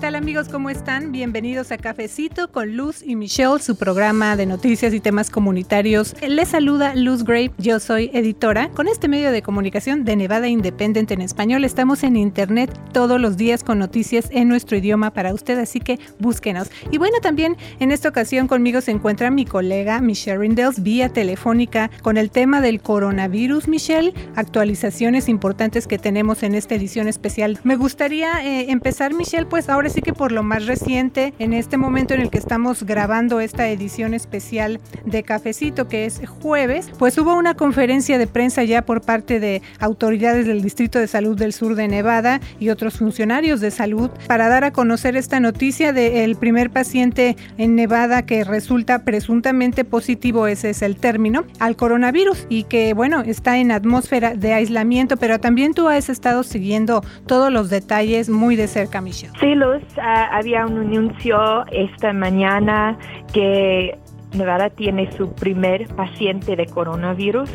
[0.00, 0.48] Tal amigos?
[0.48, 1.12] ¿Cómo están?
[1.12, 6.16] Bienvenidos a Cafecito con Luz y Michelle, su programa de noticias y temas comunitarios.
[6.26, 8.70] Les saluda Luz Grape, yo soy editora.
[8.70, 13.36] Con este medio de comunicación de Nevada Independent en español estamos en internet todos los
[13.36, 16.70] días con noticias en nuestro idioma para usted, así que búsquenos.
[16.90, 21.90] Y bueno, también en esta ocasión conmigo se encuentra mi colega Michelle Rindels vía telefónica
[22.00, 27.58] con el tema del coronavirus, Michelle, actualizaciones importantes que tenemos en esta edición especial.
[27.64, 31.76] Me gustaría eh, empezar, Michelle, pues ahora sí que por lo más reciente, en este
[31.76, 37.18] momento en el que estamos grabando esta edición especial de Cafecito, que es jueves, pues
[37.18, 41.52] hubo una conferencia de prensa ya por parte de autoridades del Distrito de Salud del
[41.52, 46.36] Sur de Nevada y otros funcionarios de salud para dar a conocer esta noticia del
[46.36, 52.64] primer paciente en Nevada que resulta presuntamente positivo, ese es el término, al coronavirus y
[52.64, 57.70] que bueno, está en atmósfera de aislamiento, pero también tú has estado siguiendo todos los
[57.70, 59.32] detalles muy de cerca, Michelle.
[59.40, 59.54] Sí,
[59.98, 62.98] Ah, había un anuncio esta mañana
[63.32, 63.98] que
[64.32, 67.50] Nevada tiene su primer paciente de coronavirus.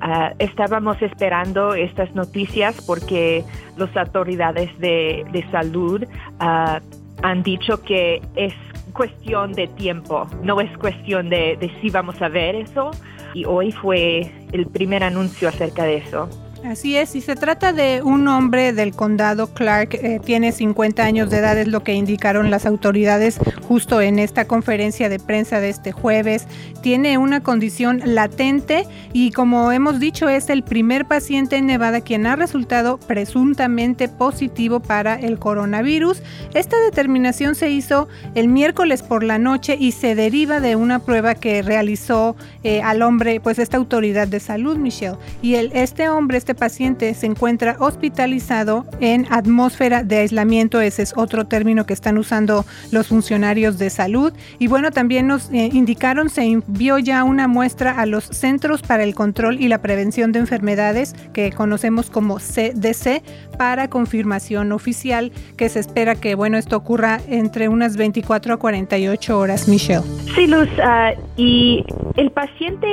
[0.00, 3.44] Ah, estábamos esperando estas noticias porque
[3.76, 6.04] las autoridades de, salud
[6.38, 6.80] ah,
[7.22, 8.54] han dicho que es
[8.92, 12.90] cuestión de tiempo, no es cuestión de, de si vamos a ver eso.
[13.32, 16.28] Y hoy fue el primer anuncio acerca de eso.
[16.64, 21.30] Así es, y se trata de un hombre del condado Clark, eh, tiene 50 años
[21.30, 25.70] de edad, es lo que indicaron las autoridades justo en esta conferencia de prensa de
[25.70, 26.46] este jueves.
[26.82, 32.26] Tiene una condición latente y como hemos dicho es el primer paciente en Nevada quien
[32.26, 36.22] ha resultado presuntamente positivo para el coronavirus.
[36.54, 41.34] Esta determinación se hizo el miércoles por la noche y se deriva de una prueba
[41.34, 45.16] que realizó eh, al hombre, pues esta autoridad de salud, Michelle.
[45.42, 51.14] Y el, este hombre, este paciente se encuentra hospitalizado en atmósfera de aislamiento, ese es
[51.16, 54.32] otro término que están usando los funcionarios de salud.
[54.58, 59.02] Y bueno, también nos eh, indicaron, se envió ya una muestra a los Centros para
[59.02, 63.22] el Control y la Prevención de Enfermedades, que conocemos como CDC,
[63.58, 69.38] para confirmación oficial, que se espera que, bueno, esto ocurra entre unas 24 a 48
[69.38, 70.02] horas, Michelle.
[70.34, 71.84] Sí, Luz, ah, y
[72.16, 72.86] el paciente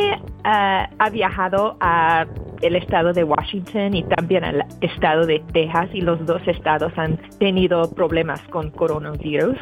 [0.43, 2.25] ah, ha viajado a
[2.61, 7.17] el estado de Washington y también el estado de Texas y los dos estados han
[7.39, 9.57] tenido problemas con coronavirus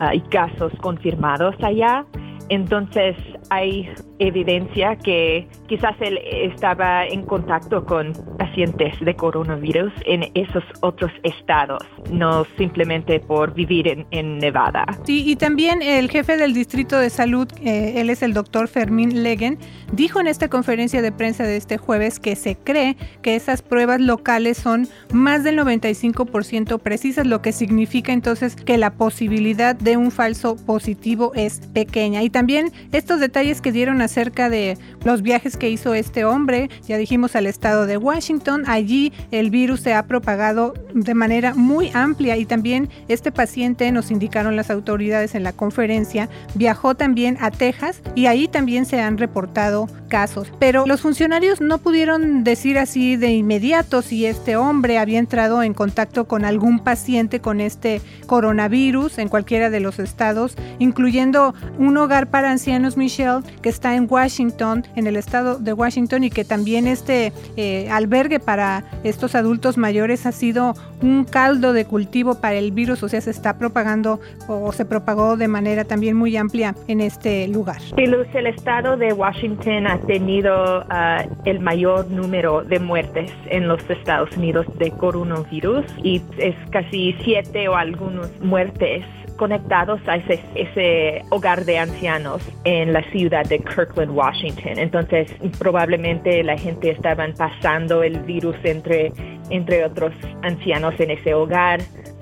[0.00, 2.04] ah, y casos confirmados allá.
[2.48, 3.16] Entonces
[3.50, 3.88] hay
[4.18, 11.82] evidencia que quizás él estaba en contacto con pacientes de coronavirus en esos otros estados,
[12.10, 14.86] no simplemente por vivir en, Nevada.
[15.04, 19.22] Sí, y también el jefe del Distrito de Salud, eh, él es el doctor Fermín
[19.22, 19.58] Legen,
[19.92, 24.00] dijo en esta conferencia de prensa de este jueves que se cree que esas pruebas
[24.00, 30.10] locales son más del 95% precisas, lo que significa entonces que la posibilidad de un
[30.10, 32.22] falso positivo es pequeña.
[32.22, 36.96] Y también estos detalles que dieron acerca de los viajes que hizo este hombre, ya
[36.98, 42.36] dijimos al estado de Washington, allí el virus se ha propagado de manera muy amplia
[42.36, 48.02] y también este paciente, nos indicaron las autoridades en la conferencia, viajó también a Texas
[48.14, 50.52] y ahí también se han reportado casos.
[50.60, 55.74] Pero los funcionarios no pudieron decir así de inmediato si este hombre había entrado en
[55.74, 62.30] contacto con algún paciente con este coronavirus en cualquiera de los estados, incluyendo un hogar
[62.30, 66.86] para ancianos, Michelle, que está en Washington, en el estado de Washington, y que también
[66.86, 72.72] este eh, albergue para estos adultos mayores ha sido un caldo de cultivo para el
[72.72, 77.00] virus, o sea, se está propagando o se propagó de manera también muy amplia en
[77.00, 77.80] este lugar.
[77.80, 83.68] Sí, Luz, el estado de Washington ha tenido ah, el mayor número de muertes en
[83.68, 89.04] los Estados Unidos de coronavirus y es casi siete o algunas muertes
[89.36, 94.78] conectados a ese, ese, hogar de ancianos en la ciudad de Kirkland, Washington.
[94.78, 99.12] Entonces, probablemente la gente estaban pasando el virus entre,
[99.50, 101.80] entre otros ancianos en ese hogar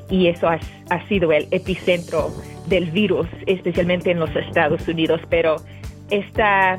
[0.08, 0.58] y eso ha,
[0.90, 2.30] ha sido el epicentro
[2.66, 5.20] del virus, especialmente en los Estados Unidos.
[5.28, 5.56] Pero
[6.10, 6.78] esta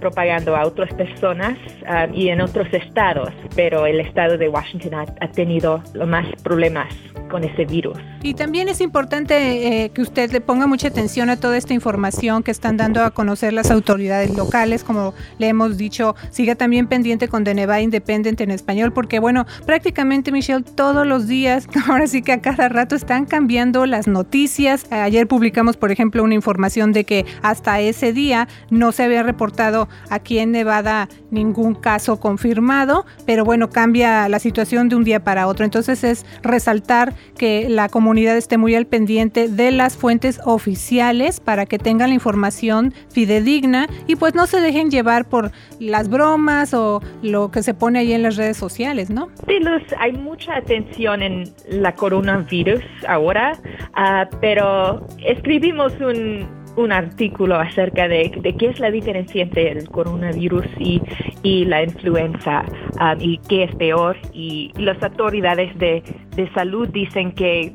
[0.00, 5.06] propagando a otras personas ah, y en otros estados, pero el estado de Washington ha,
[5.20, 6.92] ha tenido más problemas
[7.28, 7.98] con ese virus.
[8.22, 12.42] Y también es importante eh, que usted le ponga mucha atención a toda esta información
[12.42, 17.28] que están dando a conocer las autoridades locales, como le hemos dicho, siga también pendiente
[17.28, 17.52] con De
[17.82, 22.68] Independent en español, porque bueno, prácticamente Michelle, todos los días, ahora sí que a cada
[22.68, 24.90] rato están cambiando las noticias.
[24.90, 29.67] Ayer publicamos, por ejemplo, una información de que hasta ese día no se había reportado
[30.10, 35.46] aquí en Nevada ningún caso confirmado, pero bueno, cambia la situación de un día para
[35.46, 35.64] otro.
[35.64, 41.66] Entonces es resaltar que la comunidad esté muy al pendiente de las fuentes oficiales para
[41.66, 47.00] que tengan la información fidedigna y pues no se dejen llevar por las bromas o
[47.22, 49.28] lo que se pone ahí en las redes sociales, ¿no?
[49.46, 53.58] Sí, Luz, hay mucha atención en la coronavirus ahora,
[53.96, 60.66] uh, pero escribimos un, un artículo acerca de, qué es la diferencia entre el coronavirus
[60.78, 61.02] y,
[61.42, 62.64] y la influenza
[63.00, 64.16] um, y qué es peor.
[64.32, 66.02] Y las autoridades de,
[66.36, 67.72] de salud dicen que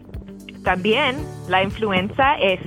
[0.64, 1.16] también
[1.50, 2.60] la influenza es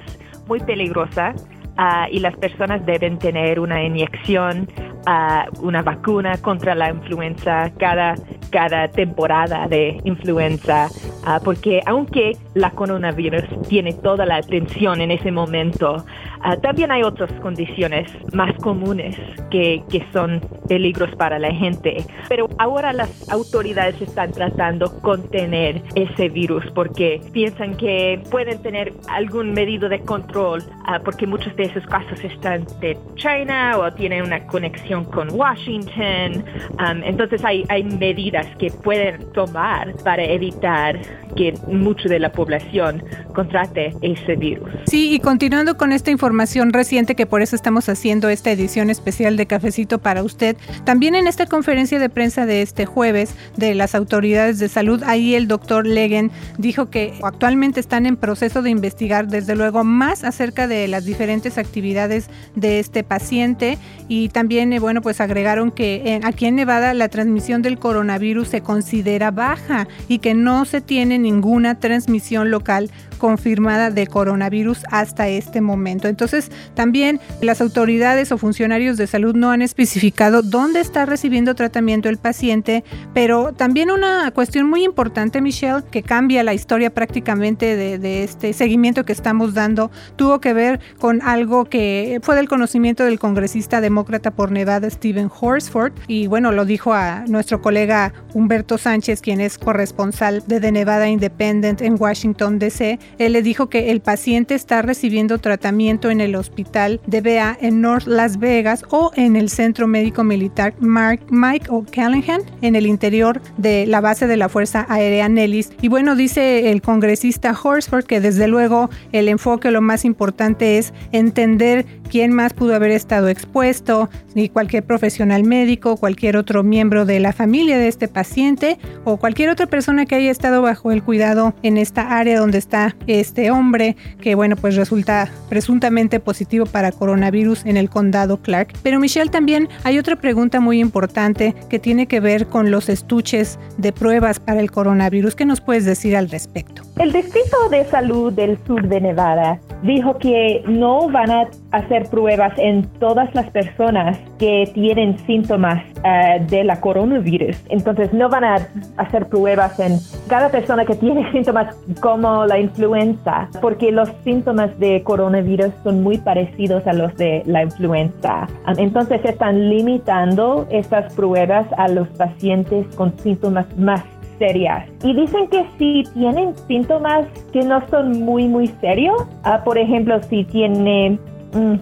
[0.47, 1.35] muy peligrosa
[1.79, 4.69] uh, y las personas deben tener una inyección,
[5.06, 8.14] uh, una vacuna contra la influenza cada,
[8.50, 10.88] cada temporada de influenza,
[11.26, 16.05] uh, porque aunque la coronavirus tiene toda la atención en ese momento,
[16.49, 19.17] Ah, también hay otras condiciones más comunes
[19.50, 25.82] que, que, son peligros para la gente, pero ahora las autoridades están tratando de contener
[25.97, 31.64] ese virus porque piensan que pueden tener algún medido de control uh, porque muchos de
[31.64, 36.44] esos casos están de China o tienen una conexión con Washington.
[36.78, 40.98] Um, entonces hay, hay medidas que pueden tomar para evitar
[41.37, 43.02] que mucho de la población
[43.34, 44.69] contrate ese virus.
[44.87, 49.37] Sí, y continuando con esta información, reciente que por eso estamos haciendo esta edición especial
[49.37, 50.56] de Cafecito para usted.
[50.84, 55.34] También en esta conferencia de prensa de este jueves de las autoridades de salud, ahí
[55.34, 60.66] el doctor Legen dijo que actualmente están en proceso de investigar desde luego más acerca
[60.66, 63.78] de las diferentes actividades de este paciente
[64.08, 69.33] y también, bueno, pues agregaron que aquí en Nevada la transmisión del coronavirus se considera
[69.33, 76.09] baja y que no se tiene ninguna transmisión local confirmada de coronavirus hasta este momento.
[76.09, 82.09] Entonces, también las autoridades o funcionarios de salud no han especificado dónde está recibiendo tratamiento
[82.09, 82.85] el paciente,
[83.15, 89.05] pero también una cuestión muy importante, Michelle, que cambia la historia prácticamente de, este seguimiento
[89.05, 94.31] que estamos dando, tuvo que ver con algo que fue del conocimiento del congresista demócrata
[94.31, 99.59] por Nevada, Stephen Horsford, y bueno, lo dijo a nuestro colega Humberto Sánchez, quien es
[99.59, 104.82] corresponsal de The Nevada Independent en Washington, D.C., él le dijo que el paciente está
[104.82, 110.25] recibiendo tratamiento en el hospital DBA en North Las Vegas o en el Centro Médico
[110.25, 115.70] Militar Mark, Mike O'Callaghan en el interior de la base de la Fuerza Aérea Nellis.
[115.81, 120.93] Y bueno, dice el congresista Horsford que desde luego el enfoque lo más importante es
[121.12, 127.20] entender quién más pudo haber estado expuesto, ni cualquier profesional médico, cualquier otro miembro de
[127.20, 131.55] la familia de este paciente o cualquier otra persona que haya estado bajo el cuidado
[131.62, 137.64] en esta área donde está este hombre que bueno pues resulta presuntamente positivo para coronavirus
[137.66, 138.72] en el condado Clark.
[138.82, 143.58] Pero Michelle también hay otra pregunta muy importante que tiene que ver con los estuches
[143.78, 145.34] de pruebas para el coronavirus.
[145.34, 146.82] ¿Qué nos puedes decir al respecto?
[146.98, 152.52] El Distrito de Salud del Sur de Nevada dijo que no van a hacer pruebas
[152.58, 157.56] en todas las personas que tienen síntomas uh, de la coronavirus.
[157.69, 159.98] Entonces no van a hacer pruebas en
[160.29, 166.19] cada persona que tiene síntomas como la influenza, porque los síntomas de coronavirus son muy
[166.19, 168.48] parecidos a los de la influenza.
[168.67, 174.03] Um, entonces están limitando estas pruebas a los pacientes con síntomas más
[174.39, 174.86] serias.
[175.03, 180.22] Y dicen que si tienen síntomas que no son muy, muy serios, uh, por ejemplo,
[180.24, 181.19] si tiene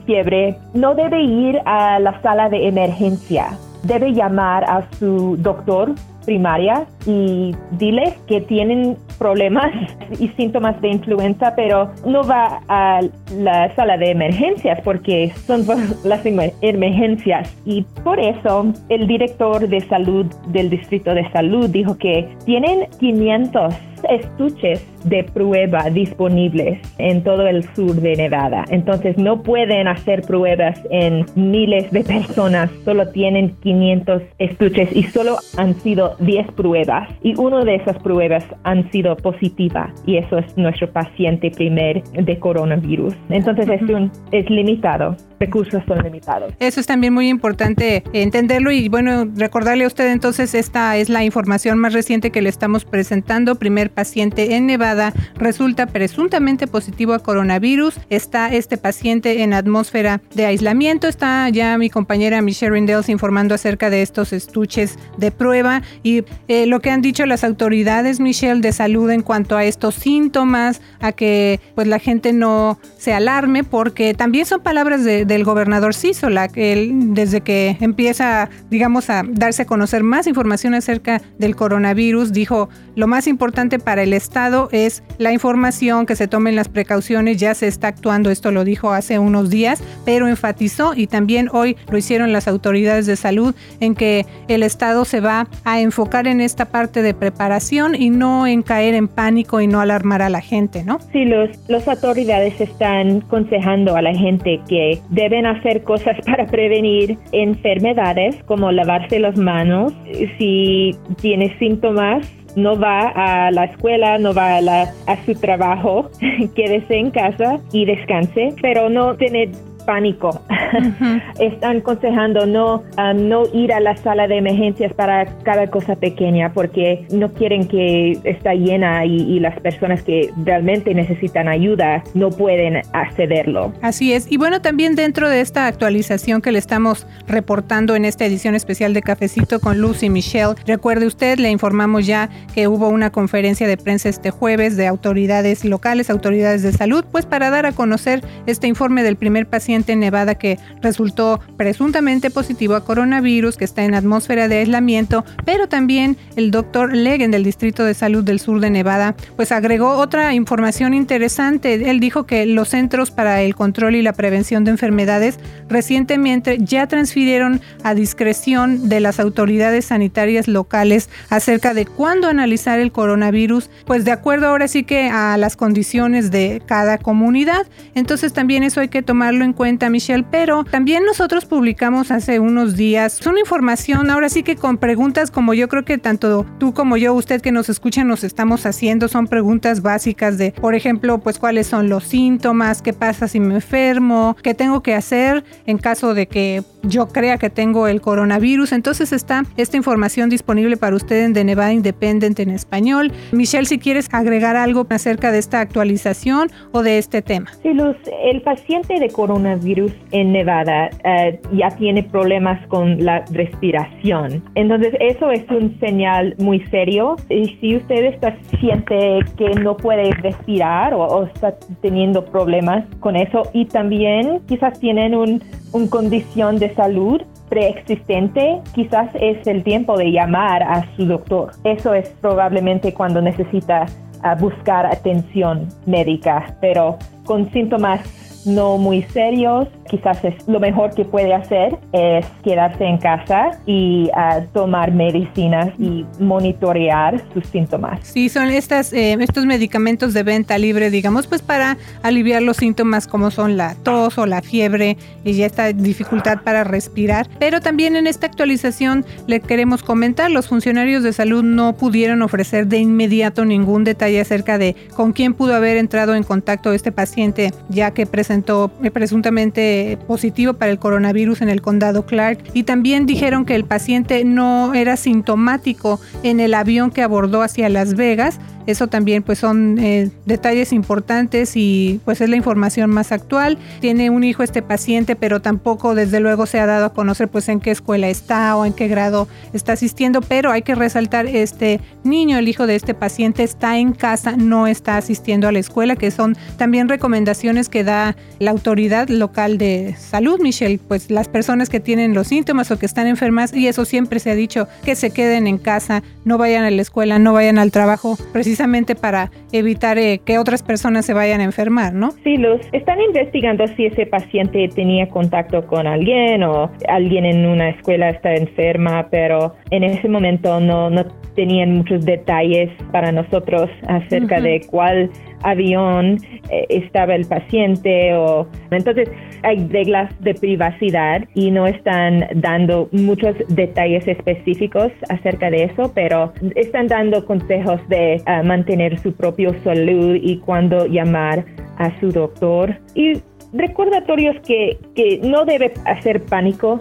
[0.06, 3.58] fiebre, no debe ir a la sala de emergencia.
[3.82, 5.92] Debe llamar a su doctor
[6.24, 9.72] primaria y diles que tienen problemas
[10.18, 13.00] y síntomas de influenza, pero no va a
[13.36, 15.64] la sala de emergencias porque son
[16.04, 17.54] las emergencias.
[17.64, 23.74] Y por eso el director de salud del distrito de salud dijo que tienen 500
[24.08, 28.64] estuches de prueba disponibles en todo el sur de Nevada.
[28.70, 35.36] Entonces no pueden hacer pruebas en miles de personas, solo tienen 500 estuches y solo
[35.56, 40.56] han sido 10 pruebas y una de esas pruebas han sido positiva y eso es
[40.56, 43.14] nuestro paciente primer de coronavirus.
[43.28, 46.54] Entonces es, un, es limitado recursos son limitados.
[46.58, 51.24] Eso es también muy importante entenderlo y bueno, recordarle a usted entonces, esta es la
[51.24, 53.56] información más reciente que le estamos presentando.
[53.56, 58.00] Primer paciente en Nevada resulta presuntamente positivo a coronavirus.
[58.10, 61.08] Está este paciente en atmósfera de aislamiento.
[61.08, 66.66] Está ya mi compañera Michelle Rindels informando acerca de estos estuches de prueba y eh,
[66.66, 71.10] lo que han dicho las autoridades, Michelle, de salud en cuanto a estos síntomas, a
[71.12, 76.48] que pues la gente no se alarme porque también son palabras de del gobernador Cisola,
[76.48, 82.32] que él, desde que empieza, digamos, a darse a conocer más información acerca del coronavirus,
[82.32, 87.38] dijo, lo más importante para el Estado es la información, que se tomen las precauciones,
[87.38, 91.76] ya se está actuando, esto lo dijo hace unos días, pero enfatizó, y también hoy
[91.90, 96.40] lo hicieron las autoridades de salud, en que el Estado se va a enfocar en
[96.40, 100.42] esta parte de preparación y no en caer en pánico y no alarmar a la
[100.42, 100.98] gente, ¿no?
[101.12, 107.16] Sí, los, las autoridades están aconsejando a la gente que deben hacer cosas para prevenir
[107.32, 109.94] enfermedades como lavarse las manos.
[110.36, 112.26] Si tiene síntomas,
[112.56, 116.10] no va a la escuela, no va a, a su trabajo,
[116.54, 119.50] quédese en casa y descanse, pero no tener
[119.84, 120.42] pánico.
[121.38, 126.52] Están aconsejando no, um, no ir a la sala de emergencias para cada cosa pequeña
[126.52, 132.80] porque no quieren que está llena y, las personas que realmente necesitan ayuda no pueden
[132.92, 133.72] accederlo.
[133.82, 134.30] Así es.
[134.30, 138.94] Y bueno, también dentro de esta actualización que le estamos reportando en esta edición especial
[138.94, 143.76] de Cafecito con Lucy Michelle, recuerde usted, le informamos ya que hubo una conferencia de
[143.76, 148.66] prensa este jueves de autoridades locales, autoridades de salud, pues para dar a conocer este
[148.66, 154.48] informe del primer paciente Nevada que resultó presuntamente positivo a coronavirus, que está en atmósfera
[154.48, 159.16] de aislamiento, pero también el doctor Legen del Distrito de Salud del Sur de Nevada,
[159.36, 161.90] pues agregó otra información interesante.
[161.90, 165.38] Él dijo que los Centros para el Control y la Prevención de Enfermedades
[165.68, 172.92] recientemente ya transfirieron a discreción de las autoridades sanitarias locales acerca de cuándo analizar el
[172.92, 177.66] coronavirus, pues de acuerdo ahora sí que a las condiciones de cada comunidad.
[177.94, 182.38] Entonces también eso hay que tomarlo en cuenta cuenta, Michelle, pero también nosotros publicamos hace
[182.38, 186.74] unos días una información, ahora sí que con preguntas como yo creo que tanto tú
[186.74, 191.16] como yo, usted que nos escucha, nos estamos haciendo, son preguntas básicas de, por ejemplo,
[191.16, 195.78] pues cuáles son los síntomas, qué pasa si me enfermo, qué tengo que hacer en
[195.78, 198.72] caso de que yo crea que tengo el coronavirus.
[198.72, 203.12] Entonces está esta información disponible para usted en The Nevada Independent en español.
[203.32, 207.50] Michelle, si quieres agregar algo acerca de esta actualización o de este tema.
[207.62, 213.24] Sí, Luz, el paciente de coronavirus virus en Nevada eh, ya tiene problemas con la
[213.30, 214.42] respiración.
[214.54, 217.16] Entonces eso es un señal muy serio.
[217.28, 223.42] Y si usted está, siente que no puede respirar o, está teniendo problemas con eso
[223.52, 225.38] y también quizás tienen una
[225.74, 231.50] un condición de salud preexistente, quizás es el tiempo de llamar a su doctor.
[231.64, 233.86] Eso es probablemente cuando necesita
[234.22, 238.00] ah, buscar atención médica, pero con síntomas
[238.44, 244.40] no muy serios, quizás lo mejor que puede hacer es quedarse en casa y ah,
[244.52, 248.00] tomar medicinas y monitorear sus síntomas.
[248.02, 253.30] Sí, son eh, estos medicamentos de venta libre, digamos, pues para aliviar los síntomas como
[253.30, 257.28] son la tos o la fiebre y ya esta dificultad para respirar.
[257.38, 262.66] Pero también en esta actualización le queremos comentar, los funcionarios de salud no pudieron ofrecer
[262.66, 267.52] de inmediato ningún detalle acerca de con quién pudo haber entrado en contacto este paciente,
[267.68, 272.38] ya que presentó eh, presuntamente positivo para el coronavirus en el condado Clark.
[272.54, 277.68] Y también dijeron que el paciente no era sintomático en el avión que abordó hacia
[277.68, 283.12] Las Vegas eso también pues son eh, detalles importantes y pues es la información más
[283.12, 283.58] actual.
[283.80, 287.48] Tiene un hijo este paciente, pero tampoco desde luego se ha dado a conocer pues
[287.48, 291.80] en qué escuela está o en qué grado está asistiendo, pero hay que resaltar este
[292.02, 295.96] niño, el hijo de este paciente está en casa, no está asistiendo a la escuela,
[295.96, 301.68] que son también recomendaciones que da la autoridad local de salud, Michelle, pues las personas
[301.68, 304.94] que tienen los síntomas o que están enfermas y eso siempre se ha dicho que
[304.96, 308.16] se queden en casa, no vayan a la escuela, no vayan al trabajo,
[308.54, 312.12] precisamente para evitar eh, que otras personas se vayan a enfermar, ¿no?
[312.22, 312.60] Sí, Luz.
[312.70, 318.32] Están investigando si ese paciente tenía contacto con alguien o alguien en una escuela está
[318.36, 325.10] enferma, pero en ese momento no, no tenían muchos detalles para nosotros acerca de cuál
[325.42, 326.18] avión
[326.50, 329.10] eh, estaba el paciente o entonces
[329.42, 336.32] hay reglas de privacidad y no están dando muchos detalles específicos acerca de eso, pero
[336.54, 341.44] están dando consejos de ah, mantener su propio salud y cuándo llamar
[341.78, 343.20] a su doctor y
[343.52, 346.78] recordatorios que, que no debe hacer pánico,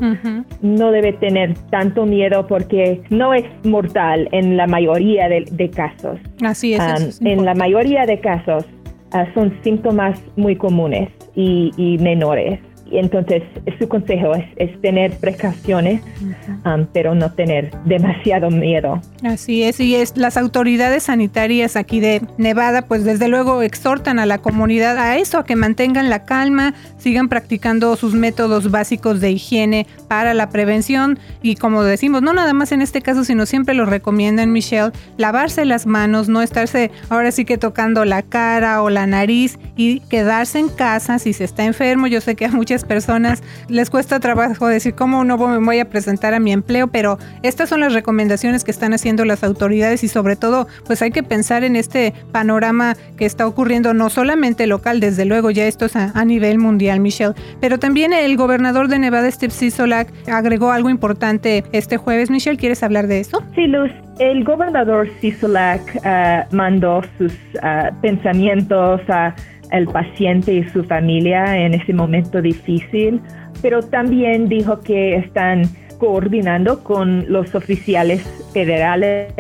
[0.62, 6.20] no debe tener tanto miedo porque no es mortal en la mayoría de, casos.
[6.44, 7.22] Así es.
[7.22, 8.66] En la mayoría de casos
[9.12, 12.60] ah, son síntomas muy comunes y, y menores
[12.98, 13.44] entonces
[13.80, 16.02] su consejo es, tener precauciones,
[16.66, 19.00] um, pero no tener demasiado miedo.
[19.24, 24.26] Así es, y es, las autoridades sanitarias aquí de Nevada, pues desde luego exhortan a
[24.26, 29.32] la comunidad a eso, a que mantengan la calma, sigan practicando sus métodos básicos de
[29.32, 33.74] higiene para la prevención y como decimos, no nada más en este caso, sino siempre
[33.74, 38.90] lo recomiendan Michelle, lavarse las manos, no estarse ahora sí que tocando la cara o
[38.90, 42.08] la nariz y quedarse en casa si se está enfermo.
[42.08, 45.90] Yo sé que a muchas personas les cuesta trabajo decir cómo no me voy a
[45.90, 50.08] presentar a mi empleo, pero estas son las recomendaciones que están haciendo las autoridades y
[50.08, 55.00] sobre todo pues hay que pensar en este panorama que está ocurriendo no solamente local,
[55.00, 59.30] desde luego ya esto es a, nivel mundial, Michelle, pero también el gobernador de Nevada,
[59.30, 62.30] Steve Sisolak, agregó algo importante este jueves.
[62.30, 63.44] Michelle, ¿quieres hablar de eso?
[63.56, 63.92] Sí, Luz.
[64.20, 69.36] El gobernador Sisolak uh, mandó sus uh, pensamientos a
[69.74, 73.20] el paciente y su familia en ese momento difícil,
[73.62, 75.64] pero también dijo que están
[75.98, 78.22] coordinando con los oficiales
[78.54, 79.34] federales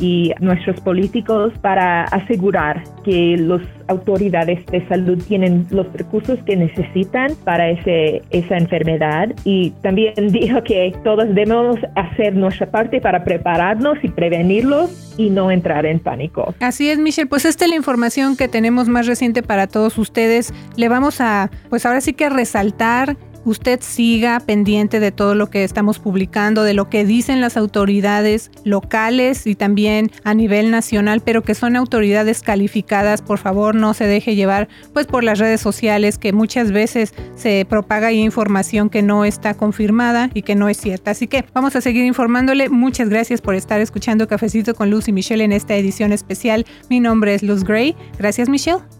[0.00, 7.34] y nuestros políticos para asegurar que las autoridades de salud tienen los recursos que necesitan
[7.44, 9.28] para ese, esa enfermedad.
[9.44, 15.50] Y también dijo que todos debemos hacer nuestra parte para prepararnos y prevenirlos y no
[15.50, 16.54] entrar en pánico.
[16.60, 17.28] Así es, Michelle.
[17.28, 20.54] Pues esta es la información que tenemos más reciente para todos ustedes.
[20.76, 25.64] Le vamos a, pues ahora sí que resaltar usted siga pendiente de todo lo que
[25.64, 31.42] estamos publicando, de lo que dicen las autoridades locales y también a nivel nacional, pero
[31.42, 33.22] que son autoridades calificadas.
[33.22, 37.66] Por favor, no se deje llevar pues por las redes sociales que muchas veces se
[37.68, 41.12] propaga información que no está confirmada y que no es cierta.
[41.12, 42.68] Así que vamos a seguir informándole.
[42.68, 46.66] Muchas gracias por estar escuchando Cafecito con Luz y Michelle en esta edición especial.
[46.88, 47.96] Mi nombre es Luz Gray.
[48.18, 48.99] Gracias, Michelle.